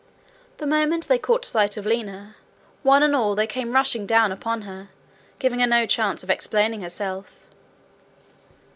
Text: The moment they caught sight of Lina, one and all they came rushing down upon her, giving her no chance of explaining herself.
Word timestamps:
The 0.57 0.65
moment 0.65 1.07
they 1.07 1.19
caught 1.19 1.45
sight 1.45 1.77
of 1.77 1.85
Lina, 1.85 2.33
one 2.81 3.03
and 3.03 3.15
all 3.15 3.35
they 3.35 3.45
came 3.45 3.71
rushing 3.75 4.07
down 4.07 4.31
upon 4.31 4.63
her, 4.63 4.89
giving 5.37 5.59
her 5.59 5.67
no 5.67 5.85
chance 5.85 6.23
of 6.23 6.29
explaining 6.31 6.81
herself. 6.81 7.45